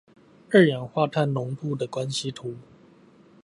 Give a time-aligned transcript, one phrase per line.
[0.49, 2.57] 二氧化碳濃度的關係圖